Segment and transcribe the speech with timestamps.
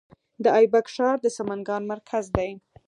[0.43, 2.51] د ایبک ښار د سمنګان مرکز دی